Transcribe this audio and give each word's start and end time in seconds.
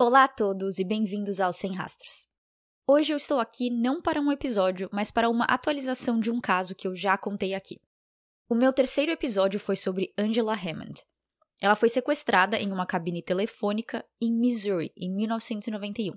Olá 0.00 0.22
a 0.22 0.28
todos 0.28 0.78
e 0.78 0.84
bem-vindos 0.84 1.40
ao 1.40 1.52
Sem 1.52 1.74
Rastros. 1.74 2.28
Hoje 2.86 3.12
eu 3.12 3.16
estou 3.16 3.40
aqui 3.40 3.68
não 3.68 4.00
para 4.00 4.20
um 4.20 4.30
episódio, 4.30 4.88
mas 4.92 5.10
para 5.10 5.28
uma 5.28 5.44
atualização 5.46 6.20
de 6.20 6.30
um 6.30 6.40
caso 6.40 6.72
que 6.72 6.86
eu 6.86 6.94
já 6.94 7.18
contei 7.18 7.52
aqui. 7.52 7.80
O 8.48 8.54
meu 8.54 8.72
terceiro 8.72 9.10
episódio 9.10 9.58
foi 9.58 9.74
sobre 9.74 10.14
Angela 10.16 10.54
Hammond. 10.54 11.02
Ela 11.60 11.74
foi 11.74 11.88
sequestrada 11.88 12.56
em 12.56 12.70
uma 12.70 12.86
cabine 12.86 13.20
telefônica 13.24 14.06
em 14.22 14.32
Missouri 14.32 14.92
em 14.96 15.12
1991. 15.12 16.16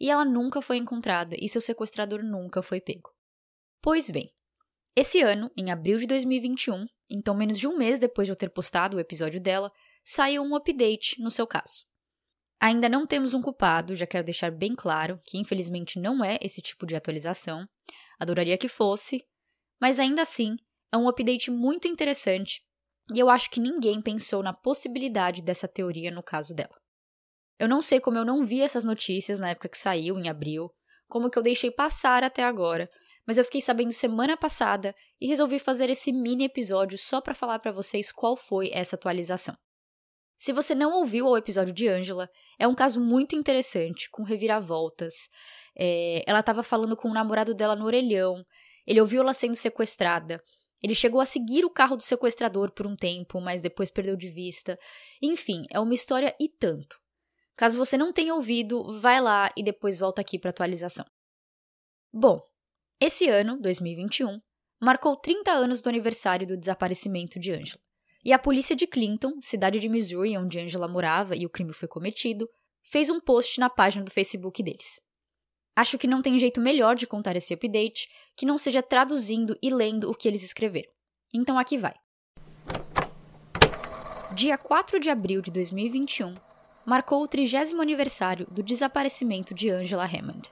E 0.00 0.10
ela 0.10 0.24
nunca 0.24 0.60
foi 0.60 0.78
encontrada 0.78 1.36
e 1.38 1.48
seu 1.48 1.60
sequestrador 1.60 2.24
nunca 2.24 2.60
foi 2.60 2.80
pego. 2.80 3.08
Pois 3.80 4.10
bem, 4.10 4.34
esse 4.96 5.22
ano, 5.22 5.48
em 5.56 5.70
abril 5.70 5.96
de 5.96 6.08
2021, 6.08 6.86
então 7.08 7.36
menos 7.36 7.56
de 7.56 7.68
um 7.68 7.78
mês 7.78 8.00
depois 8.00 8.26
de 8.26 8.32
eu 8.32 8.36
ter 8.36 8.50
postado 8.50 8.96
o 8.96 9.00
episódio 9.00 9.40
dela, 9.40 9.70
saiu 10.04 10.42
um 10.42 10.56
update 10.56 11.22
no 11.22 11.30
seu 11.30 11.46
caso. 11.46 11.91
Ainda 12.62 12.88
não 12.88 13.04
temos 13.04 13.34
um 13.34 13.42
culpado, 13.42 13.96
já 13.96 14.06
quero 14.06 14.24
deixar 14.24 14.52
bem 14.52 14.76
claro 14.76 15.20
que 15.24 15.36
infelizmente 15.36 15.98
não 15.98 16.24
é 16.24 16.38
esse 16.40 16.62
tipo 16.62 16.86
de 16.86 16.94
atualização. 16.94 17.66
Adoraria 18.20 18.56
que 18.56 18.68
fosse, 18.68 19.20
mas 19.80 19.98
ainda 19.98 20.22
assim 20.22 20.54
é 20.92 20.96
um 20.96 21.08
update 21.08 21.50
muito 21.50 21.88
interessante 21.88 22.62
e 23.12 23.18
eu 23.18 23.28
acho 23.28 23.50
que 23.50 23.58
ninguém 23.58 24.00
pensou 24.00 24.44
na 24.44 24.52
possibilidade 24.52 25.42
dessa 25.42 25.66
teoria 25.66 26.12
no 26.12 26.22
caso 26.22 26.54
dela. 26.54 26.80
Eu 27.58 27.68
não 27.68 27.82
sei 27.82 27.98
como 27.98 28.16
eu 28.16 28.24
não 28.24 28.44
vi 28.44 28.62
essas 28.62 28.84
notícias 28.84 29.40
na 29.40 29.50
época 29.50 29.68
que 29.68 29.76
saiu, 29.76 30.16
em 30.16 30.28
abril, 30.28 30.70
como 31.08 31.28
que 31.28 31.36
eu 31.36 31.42
deixei 31.42 31.72
passar 31.72 32.22
até 32.22 32.44
agora, 32.44 32.88
mas 33.26 33.38
eu 33.38 33.44
fiquei 33.44 33.60
sabendo 33.60 33.90
semana 33.90 34.36
passada 34.36 34.94
e 35.20 35.26
resolvi 35.26 35.58
fazer 35.58 35.90
esse 35.90 36.12
mini 36.12 36.44
episódio 36.44 36.96
só 36.96 37.20
para 37.20 37.34
falar 37.34 37.58
para 37.58 37.72
vocês 37.72 38.12
qual 38.12 38.36
foi 38.36 38.70
essa 38.72 38.94
atualização. 38.94 39.56
Se 40.42 40.52
você 40.52 40.74
não 40.74 40.90
ouviu 40.94 41.28
o 41.28 41.36
episódio 41.36 41.72
de 41.72 41.86
Angela, 41.86 42.28
é 42.58 42.66
um 42.66 42.74
caso 42.74 43.00
muito 43.00 43.36
interessante, 43.36 44.10
com 44.10 44.24
reviravoltas. 44.24 45.14
É, 45.78 46.24
ela 46.26 46.40
estava 46.40 46.64
falando 46.64 46.96
com 46.96 47.08
o 47.08 47.14
namorado 47.14 47.54
dela 47.54 47.76
no 47.76 47.84
orelhão, 47.84 48.44
ele 48.84 49.00
ouviu 49.00 49.20
ela 49.22 49.32
sendo 49.32 49.54
sequestrada. 49.54 50.42
Ele 50.82 50.96
chegou 50.96 51.20
a 51.20 51.24
seguir 51.24 51.64
o 51.64 51.70
carro 51.70 51.96
do 51.96 52.02
sequestrador 52.02 52.72
por 52.72 52.88
um 52.88 52.96
tempo, 52.96 53.40
mas 53.40 53.62
depois 53.62 53.88
perdeu 53.88 54.16
de 54.16 54.28
vista. 54.30 54.76
Enfim, 55.22 55.64
é 55.70 55.78
uma 55.78 55.94
história 55.94 56.34
e 56.40 56.48
tanto. 56.48 56.98
Caso 57.54 57.78
você 57.78 57.96
não 57.96 58.12
tenha 58.12 58.34
ouvido, 58.34 59.00
vai 59.00 59.20
lá 59.20 59.48
e 59.56 59.62
depois 59.62 60.00
volta 60.00 60.22
aqui 60.22 60.40
para 60.40 60.50
atualização. 60.50 61.06
Bom, 62.12 62.42
esse 62.98 63.28
ano, 63.28 63.60
2021, 63.60 64.40
marcou 64.80 65.14
30 65.14 65.52
anos 65.52 65.80
do 65.80 65.88
aniversário 65.88 66.48
do 66.48 66.56
desaparecimento 66.56 67.38
de 67.38 67.52
Angela. 67.52 67.91
E 68.24 68.32
a 68.32 68.38
polícia 68.38 68.76
de 68.76 68.86
Clinton, 68.86 69.40
cidade 69.40 69.80
de 69.80 69.88
Missouri 69.88 70.38
onde 70.38 70.60
Angela 70.60 70.86
morava 70.86 71.34
e 71.34 71.44
o 71.44 71.50
crime 71.50 71.72
foi 71.72 71.88
cometido, 71.88 72.48
fez 72.82 73.10
um 73.10 73.20
post 73.20 73.58
na 73.58 73.68
página 73.68 74.04
do 74.04 74.10
Facebook 74.10 74.62
deles. 74.62 75.00
Acho 75.74 75.98
que 75.98 76.06
não 76.06 76.22
tem 76.22 76.38
jeito 76.38 76.60
melhor 76.60 76.94
de 76.94 77.06
contar 77.06 77.34
esse 77.34 77.52
update 77.54 78.08
que 78.36 78.46
não 78.46 78.58
seja 78.58 78.82
traduzindo 78.82 79.58
e 79.62 79.70
lendo 79.70 80.10
o 80.10 80.14
que 80.14 80.28
eles 80.28 80.42
escreveram. 80.42 80.90
Então 81.34 81.58
aqui 81.58 81.78
vai. 81.78 81.94
Dia 84.34 84.56
4 84.56 85.00
de 85.00 85.10
abril 85.10 85.40
de 85.42 85.50
2021 85.50 86.34
marcou 86.86 87.22
o 87.22 87.28
30 87.28 87.80
aniversário 87.80 88.46
do 88.50 88.62
desaparecimento 88.62 89.54
de 89.54 89.70
Angela 89.70 90.04
Hammond. 90.04 90.50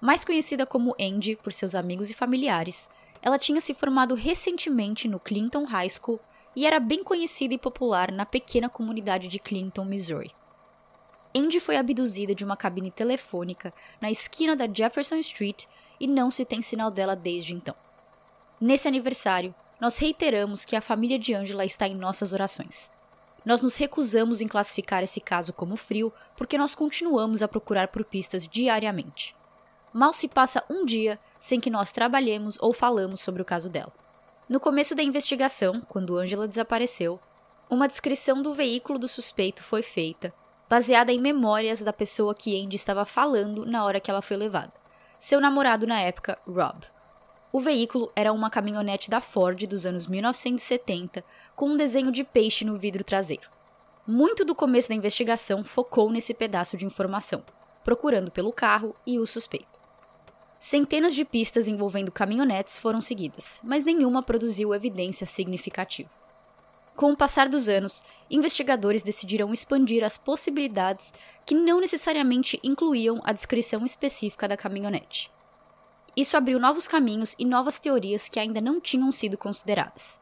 Mais 0.00 0.24
conhecida 0.24 0.66
como 0.66 0.94
Andy 1.00 1.36
por 1.36 1.52
seus 1.52 1.74
amigos 1.74 2.10
e 2.10 2.14
familiares, 2.14 2.88
ela 3.22 3.38
tinha 3.38 3.60
se 3.60 3.74
formado 3.74 4.14
recentemente 4.14 5.08
no 5.08 5.18
Clinton 5.18 5.64
High 5.64 5.90
School 5.90 6.20
e 6.56 6.66
era 6.66 6.80
bem 6.80 7.04
conhecida 7.04 7.52
e 7.52 7.58
popular 7.58 8.10
na 8.10 8.24
pequena 8.24 8.66
comunidade 8.66 9.28
de 9.28 9.38
Clinton, 9.38 9.84
Missouri. 9.84 10.32
Andy 11.36 11.60
foi 11.60 11.76
abduzida 11.76 12.34
de 12.34 12.46
uma 12.46 12.56
cabine 12.56 12.90
telefônica 12.90 13.70
na 14.00 14.10
esquina 14.10 14.56
da 14.56 14.66
Jefferson 14.66 15.16
Street 15.16 15.66
e 16.00 16.06
não 16.06 16.30
se 16.30 16.46
tem 16.46 16.62
sinal 16.62 16.90
dela 16.90 17.14
desde 17.14 17.52
então. 17.52 17.74
Nesse 18.58 18.88
aniversário, 18.88 19.54
nós 19.78 19.98
reiteramos 19.98 20.64
que 20.64 20.74
a 20.74 20.80
família 20.80 21.18
de 21.18 21.34
Angela 21.34 21.66
está 21.66 21.86
em 21.86 21.94
nossas 21.94 22.32
orações. 22.32 22.90
Nós 23.44 23.60
nos 23.60 23.76
recusamos 23.76 24.40
em 24.40 24.48
classificar 24.48 25.02
esse 25.02 25.20
caso 25.20 25.52
como 25.52 25.76
frio 25.76 26.10
porque 26.38 26.56
nós 26.56 26.74
continuamos 26.74 27.42
a 27.42 27.48
procurar 27.48 27.88
por 27.88 28.02
pistas 28.02 28.48
diariamente. 28.48 29.36
Mal 29.92 30.14
se 30.14 30.26
passa 30.26 30.64
um 30.70 30.86
dia 30.86 31.18
sem 31.38 31.60
que 31.60 31.68
nós 31.68 31.92
trabalhemos 31.92 32.56
ou 32.62 32.72
falamos 32.72 33.20
sobre 33.20 33.42
o 33.42 33.44
caso 33.44 33.68
dela. 33.68 33.92
No 34.48 34.60
começo 34.60 34.94
da 34.94 35.02
investigação, 35.02 35.80
quando 35.88 36.16
Angela 36.16 36.46
desapareceu, 36.46 37.18
uma 37.68 37.88
descrição 37.88 38.40
do 38.40 38.54
veículo 38.54 38.96
do 38.96 39.08
suspeito 39.08 39.60
foi 39.60 39.82
feita, 39.82 40.32
baseada 40.70 41.12
em 41.12 41.20
memórias 41.20 41.82
da 41.82 41.92
pessoa 41.92 42.32
que 42.32 42.62
Andy 42.62 42.76
estava 42.76 43.04
falando 43.04 43.66
na 43.66 43.84
hora 43.84 43.98
que 43.98 44.08
ela 44.08 44.22
foi 44.22 44.36
levada. 44.36 44.72
Seu 45.18 45.40
namorado 45.40 45.84
na 45.84 46.00
época, 46.00 46.38
Rob. 46.46 46.78
O 47.52 47.58
veículo 47.58 48.12
era 48.14 48.32
uma 48.32 48.48
caminhonete 48.48 49.10
da 49.10 49.20
Ford 49.20 49.66
dos 49.66 49.84
anos 49.84 50.06
1970, 50.06 51.24
com 51.56 51.70
um 51.70 51.76
desenho 51.76 52.12
de 52.12 52.22
peixe 52.22 52.64
no 52.64 52.76
vidro 52.76 53.02
traseiro. 53.02 53.50
Muito 54.06 54.44
do 54.44 54.54
começo 54.54 54.88
da 54.88 54.94
investigação 54.94 55.64
focou 55.64 56.08
nesse 56.08 56.32
pedaço 56.32 56.76
de 56.76 56.84
informação, 56.84 57.42
procurando 57.82 58.30
pelo 58.30 58.52
carro 58.52 58.94
e 59.04 59.18
o 59.18 59.26
suspeito. 59.26 59.76
Centenas 60.68 61.14
de 61.14 61.24
pistas 61.24 61.68
envolvendo 61.68 62.10
caminhonetes 62.10 62.76
foram 62.76 63.00
seguidas, 63.00 63.60
mas 63.62 63.84
nenhuma 63.84 64.20
produziu 64.20 64.74
evidência 64.74 65.24
significativa. 65.24 66.10
Com 66.96 67.12
o 67.12 67.16
passar 67.16 67.48
dos 67.48 67.68
anos, 67.68 68.02
investigadores 68.28 69.04
decidiram 69.04 69.52
expandir 69.52 70.02
as 70.02 70.18
possibilidades 70.18 71.14
que 71.46 71.54
não 71.54 71.80
necessariamente 71.80 72.58
incluíam 72.64 73.20
a 73.22 73.32
descrição 73.32 73.84
específica 73.84 74.48
da 74.48 74.56
caminhonete. 74.56 75.30
Isso 76.16 76.36
abriu 76.36 76.58
novos 76.58 76.88
caminhos 76.88 77.36
e 77.38 77.44
novas 77.44 77.78
teorias 77.78 78.28
que 78.28 78.40
ainda 78.40 78.60
não 78.60 78.80
tinham 78.80 79.12
sido 79.12 79.38
consideradas. 79.38 80.18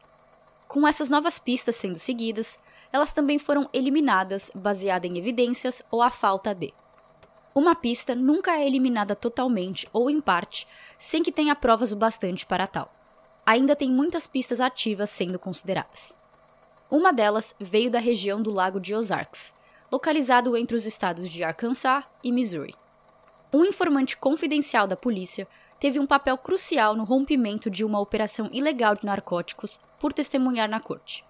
Com 0.67 0.87
essas 0.87 1.09
novas 1.09 1.39
pistas 1.39 1.75
sendo 1.75 1.97
seguidas, 1.97 2.59
elas 2.93 3.11
também 3.11 3.39
foram 3.39 3.67
eliminadas 3.73 4.51
baseada 4.53 5.07
em 5.07 5.17
evidências 5.17 5.81
ou 5.89 6.03
a 6.03 6.11
falta 6.11 6.53
de. 6.53 6.71
Uma 7.57 7.73
pista 7.73 8.13
nunca 8.13 8.57
é 8.57 8.67
eliminada 8.67 9.15
totalmente 9.15 9.87
ou 9.93 10.09
em 10.09 10.19
parte 10.19 10.67
sem 10.97 11.23
que 11.23 11.31
tenha 11.31 11.55
provas 11.55 11.93
o 11.93 11.95
bastante 11.95 12.45
para 12.45 12.67
tal. 12.67 12.93
Ainda 13.45 13.77
tem 13.77 13.89
muitas 13.89 14.27
pistas 14.27 14.59
ativas 14.59 15.09
sendo 15.09 15.39
consideradas. 15.39 16.13
Uma 16.91 17.13
delas 17.13 17.55
veio 17.57 17.89
da 17.89 17.97
região 17.97 18.41
do 18.41 18.51
Lago 18.51 18.77
de 18.77 18.93
Ozarks, 18.93 19.53
localizado 19.89 20.57
entre 20.57 20.75
os 20.75 20.85
estados 20.85 21.29
de 21.29 21.45
Arkansas 21.45 22.03
e 22.21 22.29
Missouri. 22.29 22.75
Um 23.53 23.63
informante 23.63 24.17
confidencial 24.17 24.85
da 24.85 24.97
polícia 24.97 25.47
teve 25.79 25.97
um 25.97 26.05
papel 26.05 26.37
crucial 26.37 26.93
no 26.93 27.05
rompimento 27.05 27.69
de 27.69 27.85
uma 27.85 28.01
operação 28.01 28.49
ilegal 28.51 28.95
de 28.95 29.05
narcóticos 29.05 29.79
por 29.97 30.11
testemunhar 30.11 30.67
na 30.67 30.81
corte. 30.81 31.23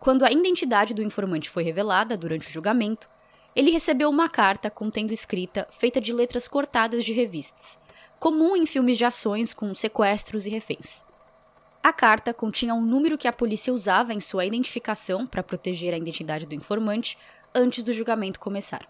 Quando 0.00 0.24
a 0.24 0.32
identidade 0.32 0.92
do 0.92 1.04
informante 1.04 1.48
foi 1.48 1.62
revelada 1.62 2.16
durante 2.16 2.48
o 2.48 2.50
julgamento, 2.50 3.08
ele 3.54 3.70
recebeu 3.70 4.08
uma 4.08 4.28
carta 4.28 4.70
contendo 4.70 5.12
escrita 5.12 5.66
feita 5.70 6.00
de 6.00 6.12
letras 6.12 6.48
cortadas 6.48 7.04
de 7.04 7.12
revistas, 7.12 7.78
comum 8.18 8.56
em 8.56 8.64
filmes 8.64 8.96
de 8.96 9.04
ações 9.04 9.52
com 9.52 9.74
sequestros 9.74 10.46
e 10.46 10.50
reféns. 10.50 11.02
A 11.82 11.92
carta 11.92 12.32
continha 12.32 12.74
um 12.74 12.80
número 12.80 13.18
que 13.18 13.28
a 13.28 13.32
polícia 13.32 13.72
usava 13.72 14.14
em 14.14 14.20
sua 14.20 14.46
identificação 14.46 15.26
para 15.26 15.42
proteger 15.42 15.92
a 15.92 15.98
identidade 15.98 16.46
do 16.46 16.54
informante 16.54 17.18
antes 17.54 17.82
do 17.82 17.92
julgamento 17.92 18.40
começar. 18.40 18.86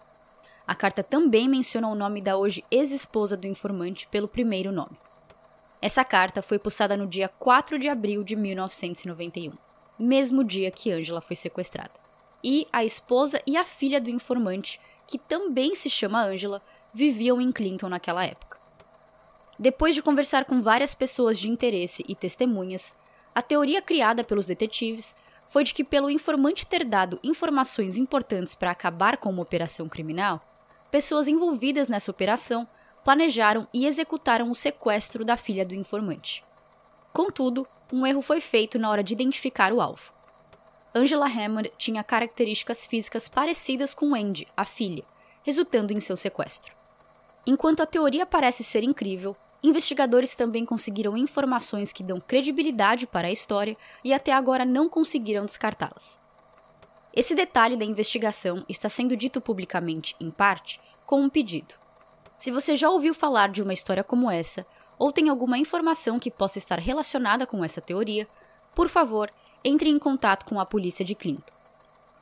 A 0.65 0.73
carta 0.73 1.03
também 1.03 1.49
menciona 1.49 1.89
o 1.89 1.95
nome 1.95 2.21
da 2.21 2.37
hoje 2.37 2.63
ex-esposa 2.71 3.35
do 3.35 3.47
informante 3.47 4.07
pelo 4.07 4.29
primeiro 4.29 4.71
nome. 4.71 4.95
Essa 5.81 6.05
carta 6.05 6.41
foi 6.41 6.57
postada 6.57 6.95
no 6.95 7.05
dia 7.05 7.27
4 7.27 7.77
de 7.77 7.89
abril 7.89 8.23
de 8.23 8.37
1991, 8.37 9.51
mesmo 9.99 10.41
dia 10.41 10.71
que 10.71 10.91
Angela 10.91 11.19
foi 11.19 11.35
sequestrada 11.35 12.02
e 12.43 12.67
a 12.71 12.83
esposa 12.83 13.41
e 13.47 13.55
a 13.55 13.63
filha 13.63 14.01
do 14.01 14.09
informante, 14.09 14.79
que 15.07 15.17
também 15.17 15.75
se 15.75 15.89
chama 15.89 16.23
Angela, 16.23 16.61
viviam 16.93 17.39
em 17.39 17.51
Clinton 17.51 17.89
naquela 17.89 18.25
época. 18.25 18.57
Depois 19.57 19.95
de 19.95 20.01
conversar 20.01 20.45
com 20.45 20.61
várias 20.61 20.93
pessoas 20.93 21.39
de 21.39 21.49
interesse 21.49 22.03
e 22.07 22.15
testemunhas, 22.15 22.93
a 23.33 23.41
teoria 23.41 23.81
criada 23.81 24.23
pelos 24.23 24.45
detetives 24.45 25.15
foi 25.47 25.63
de 25.63 25.73
que, 25.73 25.83
pelo 25.83 26.09
informante 26.09 26.65
ter 26.65 26.83
dado 26.83 27.19
informações 27.23 27.97
importantes 27.97 28.55
para 28.55 28.71
acabar 28.71 29.17
com 29.17 29.29
uma 29.29 29.41
operação 29.41 29.87
criminal, 29.87 30.41
pessoas 30.91 31.27
envolvidas 31.27 31.87
nessa 31.87 32.11
operação 32.11 32.67
planejaram 33.03 33.67
e 33.73 33.85
executaram 33.85 34.49
o 34.49 34.55
sequestro 34.55 35.25
da 35.25 35.35
filha 35.35 35.65
do 35.65 35.75
informante. 35.75 36.43
Contudo, 37.11 37.67
um 37.91 38.07
erro 38.07 38.21
foi 38.21 38.41
feito 38.41 38.79
na 38.79 38.89
hora 38.89 39.03
de 39.03 39.13
identificar 39.13 39.73
o 39.73 39.81
alvo. 39.81 40.12
Angela 40.95 41.25
Hammond 41.25 41.71
tinha 41.77 42.03
características 42.03 42.85
físicas 42.85 43.27
parecidas 43.27 43.95
com 43.95 44.13
Andy, 44.13 44.47
a 44.55 44.63
filha, 44.63 45.03
resultando 45.43 45.91
em 45.91 45.99
seu 45.99 46.15
sequestro. 46.15 46.71
Enquanto 47.47 47.81
a 47.81 47.85
teoria 47.87 48.27
parece 48.27 48.63
ser 48.63 48.83
incrível, 48.83 49.35
investigadores 49.63 50.35
também 50.35 50.65
conseguiram 50.65 51.17
informações 51.17 51.91
que 51.91 52.03
dão 52.03 52.21
credibilidade 52.21 53.07
para 53.07 53.27
a 53.27 53.31
história 53.31 53.75
e 54.03 54.13
até 54.13 54.31
agora 54.31 54.63
não 54.65 54.87
conseguiram 54.87 55.45
descartá-las. 55.45 56.17
Esse 57.15 57.33
detalhe 57.33 57.75
da 57.75 57.85
investigação 57.85 58.63
está 58.69 58.87
sendo 58.87 59.17
dito 59.17 59.41
publicamente, 59.41 60.15
em 60.19 60.29
parte, 60.29 60.79
com 61.05 61.21
um 61.21 61.29
pedido. 61.29 61.73
Se 62.37 62.51
você 62.51 62.75
já 62.75 62.89
ouviu 62.89 63.13
falar 63.13 63.49
de 63.49 63.63
uma 63.63 63.73
história 63.73 64.03
como 64.03 64.29
essa, 64.29 64.65
ou 64.99 65.11
tem 65.11 65.27
alguma 65.27 65.57
informação 65.57 66.19
que 66.19 66.29
possa 66.29 66.59
estar 66.59 66.79
relacionada 66.79 67.47
com 67.47 67.63
essa 67.63 67.81
teoria, 67.81 68.27
por 68.75 68.89
favor, 68.89 69.29
entre 69.63 69.89
em 69.89 69.97
contato 69.97 70.45
com 70.45 70.59
a 70.59 70.65
polícia 70.65 71.05
de 71.05 71.15
Clinton. 71.15 71.53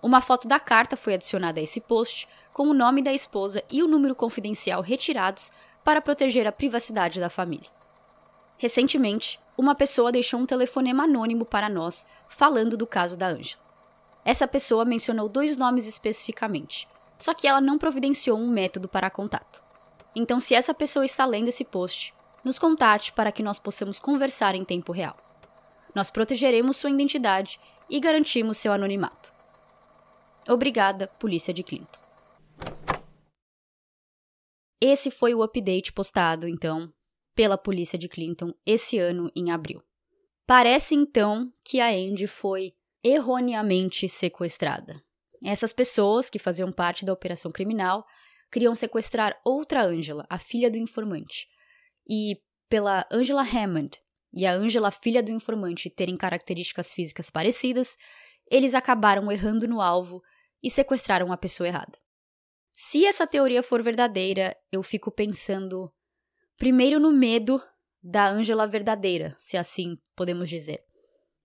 Uma 0.02 0.22
foto 0.22 0.48
da 0.48 0.60
carta 0.60 0.98
foi 0.98 1.14
adicionada 1.14 1.60
a 1.60 1.64
esse 1.64 1.80
post, 1.80 2.28
com 2.52 2.68
o 2.68 2.74
nome 2.74 3.04
da 3.04 3.14
esposa 3.14 3.64
e 3.70 3.84
o 3.84 3.88
número 3.88 4.16
confidencial 4.16 4.82
retirados 4.82 5.52
para 5.84 6.02
proteger 6.02 6.48
a 6.48 6.52
privacidade 6.52 7.20
da 7.20 7.30
família. 7.30 7.70
Recentemente, 8.58 9.40
uma 9.58 9.76
pessoa 9.76 10.12
deixou 10.12 10.40
um 10.40 10.46
telefonema 10.46 11.04
anônimo 11.04 11.46
para 11.46 11.70
nós 11.70 12.06
falando 12.30 12.78
do 12.78 12.88
caso 12.88 13.18
da 13.18 13.28
Ângela. 13.28 13.62
Essa 14.24 14.48
pessoa 14.48 14.86
mencionou 14.86 15.28
dois 15.28 15.58
nomes 15.58 15.88
especificamente, 15.88 16.88
só 17.18 17.34
que 17.34 17.48
ela 17.48 17.62
não 17.62 17.78
providenciou 17.78 18.38
um 18.38 18.48
método 18.48 18.88
para 18.88 19.10
contato. 19.10 19.62
Então, 20.16 20.40
se 20.40 20.54
essa 20.54 20.74
pessoa 20.74 21.06
está 21.06 21.26
lendo 21.26 21.48
esse 21.48 21.64
post, 21.64 22.14
nos 22.44 22.60
contate 22.60 23.14
para 23.14 23.32
que 23.32 23.44
nós 23.44 23.60
possamos 23.60 24.00
conversar 24.00 24.56
em 24.56 24.66
tempo 24.66 24.92
real. 24.92 25.16
Nós 25.96 26.10
protegeremos 26.10 26.78
sua 26.78 26.90
identidade 26.90 27.60
e 27.90 28.00
garantimos 28.00 28.58
seu 28.58 28.72
anonimato. 28.72 29.32
Obrigada, 30.48 31.08
Polícia 31.08 31.54
de 31.54 31.64
Clinton. 31.64 32.00
Esse 34.80 35.12
foi 35.12 35.34
o 35.36 35.44
update 35.44 35.94
postado, 35.94 36.48
então, 36.48 36.92
pela 37.36 37.58
Polícia 37.58 38.00
de 38.00 38.10
Clinton 38.10 38.54
esse 38.66 38.98
ano 38.98 39.32
em 39.36 39.52
abril. 39.52 39.84
Parece 40.48 40.96
então 40.96 41.54
que 41.64 41.80
a 41.80 41.90
Andy 41.90 42.28
foi 42.28 42.74
erroneamente 43.04 44.10
sequestrada. 44.10 45.02
Essas 45.44 45.72
pessoas 45.74 46.30
que 46.30 46.40
faziam 46.40 46.72
parte 46.72 47.06
da 47.06 47.14
operação 47.14 47.52
criminal 47.52 48.06
queriam 48.52 48.76
sequestrar 48.76 49.40
outra 49.46 49.84
Angela, 49.84 50.26
a 50.30 50.38
filha 50.38 50.70
do 50.70 50.78
informante. 50.78 51.48
E 52.08 52.42
pela 52.70 53.08
Angela 53.12 53.44
Hammond 53.44 53.98
e 54.34 54.46
a 54.46 54.54
Angela, 54.54 54.92
filha 54.92 55.22
do 55.22 55.32
informante, 55.32 55.90
terem 55.90 56.16
características 56.16 56.94
físicas 56.94 57.30
parecidas, 57.30 57.98
eles 58.50 58.74
acabaram 58.74 59.32
errando 59.32 59.68
no 59.68 59.82
alvo 59.82 60.22
e 60.64 60.70
sequestraram 60.70 61.32
a 61.32 61.38
pessoa 61.38 61.68
errada. 61.68 61.98
Se 62.74 63.06
essa 63.06 63.28
teoria 63.28 63.62
for 63.62 63.84
verdadeira, 63.84 64.56
eu 64.72 64.82
fico 64.82 65.12
pensando 65.12 65.92
primeiro 66.58 67.00
no 67.00 67.12
medo 67.12 67.62
da 68.02 68.30
Angela 68.30 68.66
verdadeira, 68.66 69.36
se 69.38 69.58
assim 69.58 69.98
podemos 70.16 70.50
dizer. 70.50 70.84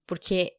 Porque 0.07 0.53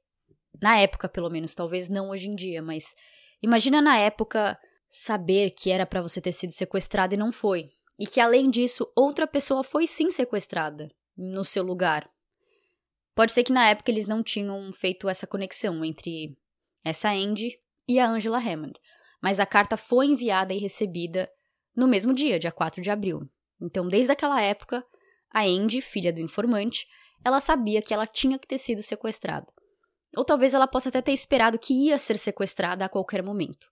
na 0.62 0.80
época, 0.80 1.07
pelo 1.07 1.30
menos, 1.30 1.56
talvez 1.56 1.89
não 1.89 2.09
hoje 2.09 2.30
em 2.30 2.35
dia, 2.35 2.62
mas 2.62 2.95
imagina 3.41 3.81
na 3.81 3.97
época 3.97 4.59
saber 4.88 5.51
que 5.51 5.69
era 5.71 5.85
para 5.85 6.01
você 6.01 6.21
ter 6.21 6.31
sido 6.31 6.51
sequestrada 6.51 7.13
e 7.13 7.18
não 7.18 7.31
foi, 7.31 7.69
e 8.00 8.06
que 8.06 8.19
além 8.19 8.50
disso 8.50 8.91
outra 8.95 9.27
pessoa 9.27 9.63
foi 9.63 9.88
sim 9.88 10.12
sequestrada 10.12 10.89
no 11.15 11.44
seu 11.44 11.63
lugar. 11.63 12.09
Pode 13.17 13.31
ser 13.31 13.43
que 13.43 13.51
na 13.51 13.67
época 13.67 13.89
eles 13.89 14.05
não 14.05 14.21
tinham 14.21 14.71
feito 14.71 15.09
essa 15.09 15.25
conexão 15.25 15.83
entre 15.83 16.37
essa 16.85 17.09
Andy 17.09 17.59
e 17.87 17.97
a 17.97 18.07
Angela 18.07 18.37
Hammond, 18.37 18.79
mas 19.19 19.39
a 19.39 19.45
carta 19.45 19.75
foi 19.75 20.05
enviada 20.05 20.53
e 20.53 20.59
recebida 20.59 21.27
no 21.75 21.87
mesmo 21.87 22.13
dia, 22.13 22.37
dia 22.37 22.51
4 22.51 22.79
de 22.79 22.91
abril. 22.91 23.27
Então, 23.59 23.87
desde 23.87 24.11
aquela 24.11 24.39
época, 24.39 24.85
a 25.33 25.41
Andy, 25.41 25.81
filha 25.81 26.13
do 26.13 26.21
informante, 26.21 26.85
ela 27.25 27.39
sabia 27.39 27.81
que 27.81 27.91
ela 27.91 28.05
tinha 28.05 28.37
que 28.37 28.47
ter 28.47 28.59
sido 28.59 28.83
sequestrada. 28.83 29.47
Ou 30.15 30.23
talvez 30.23 30.53
ela 30.53 30.67
possa 30.67 30.89
até 30.89 31.01
ter 31.01 31.13
esperado 31.13 31.57
que 31.57 31.73
ia 31.73 31.97
ser 31.97 32.19
sequestrada 32.19 32.85
a 32.85 32.89
qualquer 32.89 33.23
momento. 33.23 33.67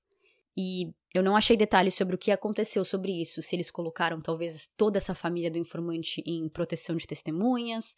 E 0.57 0.91
eu 1.13 1.21
não 1.21 1.35
achei 1.35 1.55
detalhes 1.55 1.93
sobre 1.93 2.15
o 2.15 2.17
que 2.17 2.31
aconteceu 2.31 2.83
sobre 2.83 3.21
isso, 3.21 3.43
se 3.43 3.55
eles 3.55 3.69
colocaram 3.69 4.19
talvez 4.19 4.67
toda 4.75 4.97
essa 4.97 5.13
família 5.13 5.51
do 5.51 5.59
informante 5.59 6.23
em 6.25 6.49
proteção 6.49 6.95
de 6.95 7.05
testemunhas, 7.05 7.95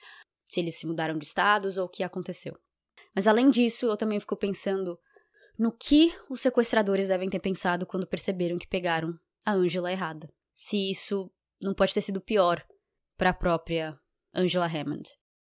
se 0.48 0.60
eles 0.60 0.80
se 0.80 0.88
mudaram 0.88 1.18
de 1.18 1.26
estados 1.26 1.78
ou 1.78 1.86
o 1.86 1.90
que 1.90 2.04
aconteceu. 2.04 2.58
Mas 3.14 3.28
além 3.28 3.50
disso, 3.50 3.86
eu 3.86 3.98
também 3.98 4.20
fico 4.20 4.36
pensando 4.36 4.98
no 5.58 5.72
que 5.72 6.14
os 6.30 6.42
sequestradores 6.42 7.08
devem 7.08 7.30
ter 7.30 7.40
pensado 7.40 7.86
quando 7.86 8.08
perceberam 8.08 8.58
que 8.58 8.68
pegaram 8.68 9.18
a 9.46 9.54
Angela 9.54 9.92
errada. 9.92 10.32
Se 10.54 10.90
isso 10.90 11.32
não 11.62 11.74
pode 11.74 11.94
ter 11.94 12.02
sido 12.02 12.22
pior 12.22 12.66
para 13.18 13.32
a 13.32 13.34
própria 13.34 14.00
Angela 14.34 14.68
Hammond. 14.68 15.10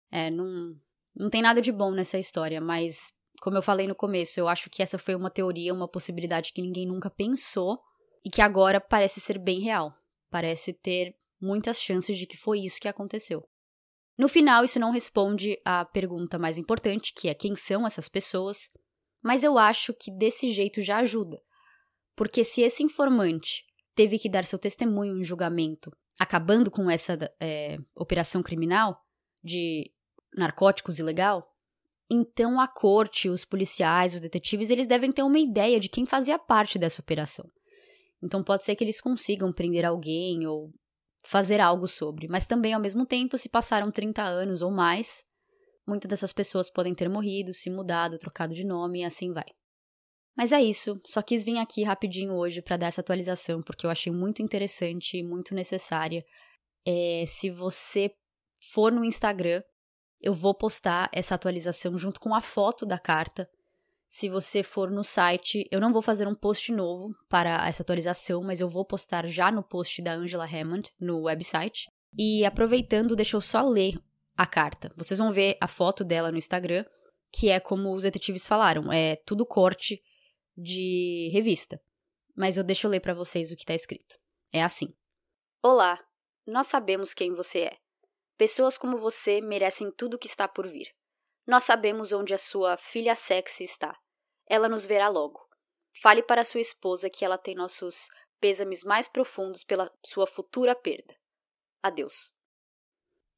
É, 0.09 0.31
não, 0.31 0.75
não 1.15 1.29
tem 1.29 1.41
nada 1.41 1.61
de 1.61 1.71
bom 1.71 1.91
nessa 1.91 2.17
história, 2.17 2.61
mas 2.61 3.13
como 3.41 3.57
eu 3.57 3.61
falei 3.61 3.87
no 3.87 3.95
começo, 3.95 4.39
eu 4.39 4.47
acho 4.47 4.69
que 4.69 4.81
essa 4.81 4.97
foi 4.97 5.15
uma 5.15 5.29
teoria, 5.29 5.73
uma 5.73 5.87
possibilidade 5.87 6.53
que 6.53 6.61
ninguém 6.61 6.87
nunca 6.87 7.09
pensou 7.09 7.79
e 8.23 8.29
que 8.29 8.41
agora 8.41 8.79
parece 8.79 9.19
ser 9.19 9.37
bem 9.37 9.59
real. 9.59 9.93
Parece 10.29 10.73
ter 10.73 11.15
muitas 11.39 11.81
chances 11.81 12.17
de 12.17 12.25
que 12.25 12.37
foi 12.37 12.59
isso 12.59 12.79
que 12.79 12.87
aconteceu. 12.87 13.47
No 14.17 14.27
final, 14.27 14.63
isso 14.63 14.79
não 14.79 14.91
responde 14.91 15.59
à 15.63 15.85
pergunta 15.85 16.39
mais 16.39 16.57
importante, 16.57 17.13
que 17.13 17.29
é 17.29 17.35
quem 17.35 17.55
são 17.55 17.85
essas 17.85 18.09
pessoas, 18.09 18.67
mas 19.21 19.43
eu 19.43 19.57
acho 19.57 19.93
que 19.93 20.11
desse 20.11 20.51
jeito 20.51 20.81
já 20.81 20.97
ajuda. 20.97 21.39
Porque 22.15 22.43
se 22.43 22.61
esse 22.61 22.83
informante 22.83 23.63
teve 23.93 24.17
que 24.17 24.29
dar 24.29 24.43
seu 24.43 24.57
testemunho 24.57 25.19
em 25.19 25.23
julgamento, 25.23 25.91
acabando 26.19 26.71
com 26.71 26.89
essa 26.89 27.17
é, 27.39 27.77
operação 27.95 28.41
criminal 28.41 28.99
de 29.43 29.91
narcóticos 30.35 30.97
ilegal, 30.97 31.47
então 32.09 32.59
a 32.59 32.67
corte, 32.67 33.29
os 33.29 33.45
policiais, 33.45 34.15
os 34.15 34.21
detetives, 34.21 34.69
eles 34.69 34.87
devem 34.87 35.11
ter 35.11 35.23
uma 35.23 35.39
ideia 35.39 35.79
de 35.79 35.89
quem 35.89 36.05
fazia 36.05 36.39
parte 36.39 36.79
dessa 36.79 37.01
operação. 37.01 37.47
Então 38.23 38.43
pode 38.43 38.63
ser 38.65 38.75
que 38.75 38.83
eles 38.83 38.99
consigam 38.99 39.51
prender 39.51 39.85
alguém 39.85 40.47
ou 40.47 40.71
fazer 41.25 41.59
algo 41.59 41.87
sobre, 41.87 42.27
mas 42.27 42.45
também 42.45 42.73
ao 42.73 42.81
mesmo 42.81 43.05
tempo, 43.05 43.37
se 43.37 43.49
passaram 43.49 43.91
30 43.91 44.23
anos 44.23 44.61
ou 44.61 44.71
mais, 44.71 45.25
muitas 45.85 46.09
dessas 46.09 46.33
pessoas 46.33 46.69
podem 46.69 46.93
ter 46.93 47.09
morrido, 47.09 47.53
se 47.53 47.69
mudado, 47.69 48.17
trocado 48.17 48.53
de 48.53 48.65
nome 48.65 49.01
e 49.01 49.05
assim 49.05 49.33
vai. 49.33 49.45
Mas 50.35 50.51
é 50.51 50.61
isso, 50.61 51.01
só 51.03 51.21
quis 51.21 51.43
vir 51.43 51.57
aqui 51.57 51.83
rapidinho 51.83 52.33
hoje 52.33 52.61
para 52.61 52.77
dar 52.77 52.87
essa 52.87 53.01
atualização, 53.01 53.61
porque 53.63 53.85
eu 53.85 53.89
achei 53.89 54.13
muito 54.13 54.41
interessante 54.41 55.17
e 55.17 55.23
muito 55.23 55.55
necessária. 55.55 56.23
É, 56.85 57.23
se 57.25 57.49
você 57.49 58.11
for 58.71 58.91
no 58.91 59.03
Instagram, 59.03 59.63
eu 60.21 60.33
vou 60.33 60.53
postar 60.53 61.09
essa 61.11 61.35
atualização 61.35 61.97
junto 61.97 62.19
com 62.19 62.35
a 62.35 62.41
foto 62.41 62.85
da 62.85 62.99
carta. 62.99 63.49
Se 64.07 64.29
você 64.29 64.63
for 64.63 64.89
no 64.89 65.03
site, 65.03 65.67
eu 65.69 65.81
não 65.81 65.91
vou 65.91 66.01
fazer 66.01 66.27
um 66.27 66.35
post 66.35 66.71
novo 66.71 67.13
para 67.27 67.67
essa 67.67 67.83
atualização, 67.83 68.41
mas 68.41 68.61
eu 68.61 68.69
vou 68.69 68.85
postar 68.85 69.27
já 69.27 69.51
no 69.51 69.61
post 69.61 70.01
da 70.01 70.13
Angela 70.13 70.45
Hammond 70.45 70.89
no 70.99 71.23
website. 71.23 71.89
E 72.17 72.45
aproveitando, 72.45 73.15
deixa 73.15 73.35
eu 73.35 73.41
só 73.41 73.61
ler 73.61 73.99
a 74.35 74.45
carta. 74.45 74.93
Vocês 74.95 75.17
vão 75.17 75.31
ver 75.31 75.57
a 75.59 75.67
foto 75.67 76.05
dela 76.05 76.31
no 76.31 76.37
Instagram, 76.37 76.85
que 77.31 77.49
é 77.49 77.59
como 77.59 77.93
os 77.93 78.03
detetives 78.03 78.47
falaram, 78.47 78.91
é 78.91 79.17
tudo 79.17 79.45
corte 79.45 80.01
de 80.55 81.29
revista. 81.33 81.81
Mas 82.35 82.55
eu 82.55 82.63
deixo 82.63 82.87
eu 82.87 82.91
ler 82.91 83.01
para 83.01 83.13
vocês 83.13 83.51
o 83.51 83.55
que 83.55 83.63
está 83.63 83.73
escrito. 83.73 84.17
É 84.53 84.63
assim: 84.63 84.93
Olá, 85.61 85.99
nós 86.45 86.67
sabemos 86.67 87.13
quem 87.13 87.33
você 87.33 87.59
é. 87.59 87.77
Pessoas 88.37 88.77
como 88.77 88.99
você 88.99 89.41
merecem 89.41 89.91
tudo 89.91 90.13
o 90.13 90.19
que 90.19 90.27
está 90.27 90.47
por 90.47 90.69
vir. 90.69 90.87
Nós 91.45 91.63
sabemos 91.63 92.11
onde 92.11 92.33
a 92.33 92.37
sua 92.37 92.77
filha 92.77 93.15
sexy 93.15 93.63
está. 93.63 93.97
Ela 94.49 94.69
nos 94.69 94.85
verá 94.85 95.09
logo. 95.09 95.39
Fale 96.01 96.21
para 96.21 96.45
sua 96.45 96.61
esposa 96.61 97.09
que 97.09 97.25
ela 97.25 97.37
tem 97.37 97.55
nossos 97.55 98.07
pêsames 98.39 98.83
mais 98.83 99.07
profundos 99.07 99.63
pela 99.63 99.91
sua 100.05 100.27
futura 100.27 100.75
perda. 100.75 101.15
Adeus. 101.81 102.31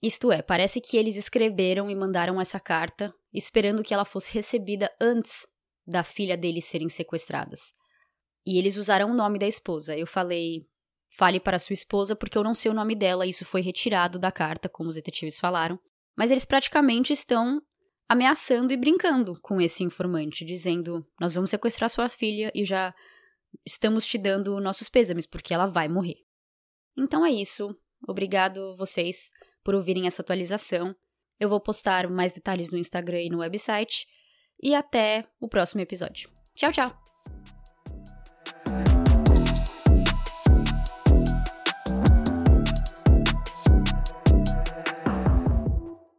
Isto 0.02 0.32
é, 0.32 0.42
parece 0.42 0.80
que 0.80 0.98
eles 0.98 1.16
escreveram 1.16 1.90
e 1.90 1.96
mandaram 1.96 2.40
essa 2.40 2.60
carta 2.60 3.14
esperando 3.34 3.84
que 3.84 3.94
ela 3.94 4.06
fosse 4.06 4.34
recebida 4.34 4.94
antes 5.00 5.48
da 5.86 6.04
filha 6.04 6.38
deles 6.38 6.66
serem 6.66 6.90
sequestradas. 6.90 7.74
E 8.46 8.58
eles 8.58 8.78
usaram 8.78 9.12
o 9.12 9.16
nome 9.16 9.38
da 9.38 9.48
esposa. 9.48 9.98
Eu 9.98 10.08
falei, 10.08 10.66
Fale 11.10 11.40
para 11.40 11.58
sua 11.58 11.74
esposa 11.74 12.16
porque 12.16 12.38
eu 12.38 12.44
não 12.44 12.54
sei 12.54 12.70
o 12.70 12.74
nome 12.74 12.96
dela, 12.96 13.26
isso 13.26 13.44
foi 13.46 13.62
retirado 13.62 14.20
da 14.20 14.32
carta, 14.32 14.70
como 14.70 14.90
os 14.90 14.96
detetives 14.96 15.40
falaram. 15.40 15.80
Mas 16.16 16.30
eles 16.30 16.46
praticamente 16.46 17.12
estão 17.12 17.62
ameaçando 18.10 18.74
e 18.74 18.78
brincando 18.78 19.40
com 19.42 19.62
esse 19.62 19.84
informante, 19.84 20.44
dizendo: 20.44 21.06
Nós 21.22 21.36
vamos 21.36 21.52
sequestrar 21.52 21.90
sua 21.90 22.10
filha 22.10 22.52
e 22.56 22.66
já 22.66 22.94
estamos 23.66 24.06
te 24.06 24.18
dando 24.18 24.60
nossos 24.60 24.90
pêsames, 24.90 25.28
porque 25.28 25.54
ela 25.54 25.68
vai 25.68 25.88
morrer. 25.88 26.18
Então 26.98 27.26
é 27.26 27.30
isso. 27.30 27.76
Obrigado 28.08 28.76
vocês 28.76 29.32
por 29.64 29.76
ouvirem 29.76 30.08
essa 30.08 30.22
atualização. 30.22 30.96
Eu 31.40 31.48
vou 31.48 31.62
postar 31.62 32.10
mais 32.10 32.34
detalhes 32.34 32.72
no 32.72 32.78
Instagram 32.78 33.22
e 33.22 33.30
no 33.30 33.40
website. 33.40 34.08
E 34.62 34.76
até 34.76 35.26
o 35.40 35.48
próximo 35.48 35.82
episódio. 35.82 36.30
Tchau, 36.56 36.72
tchau! 36.72 37.09